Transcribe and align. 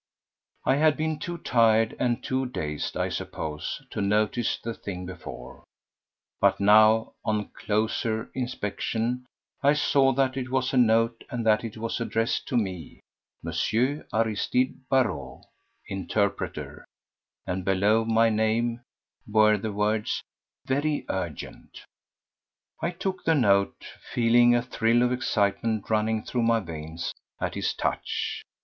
I 0.65 0.77
had 0.77 0.97
been 0.97 1.19
too 1.19 1.37
tired 1.37 1.95
and 1.99 2.23
too 2.23 2.47
dazed, 2.47 2.97
I 2.97 3.07
suppose, 3.09 3.83
to 3.91 4.01
notice 4.01 4.57
the 4.57 4.73
thing 4.73 5.05
before, 5.05 5.63
but 6.39 6.59
now, 6.59 7.13
on 7.23 7.49
closer 7.49 8.31
inspection, 8.33 9.27
I 9.61 9.73
saw 9.73 10.11
that 10.13 10.37
it 10.37 10.49
was 10.49 10.73
a 10.73 10.77
note, 10.77 11.23
and 11.29 11.45
that 11.45 11.63
it 11.63 11.77
was 11.77 12.01
addressed 12.01 12.47
to 12.47 12.57
me: 12.57 12.99
"M. 13.45 13.53
Aristide 14.11 14.89
Barrot, 14.89 15.43
Interpreter," 15.87 16.83
and 17.45 17.63
below 17.63 18.03
my 18.03 18.31
name 18.31 18.81
were 19.27 19.55
the 19.55 19.71
words: 19.71 20.23
"Very 20.65 21.05
urgent." 21.09 21.85
I 22.81 22.89
took 22.89 23.23
the 23.23 23.35
note 23.35 23.85
feeling 24.11 24.55
a 24.55 24.63
thrill 24.63 25.03
of 25.03 25.11
excitement 25.11 25.91
running 25.91 26.23
through 26.23 26.41
my 26.41 26.59
veins 26.59 27.13
at 27.39 27.55
its 27.55 27.75
touch. 27.75 28.41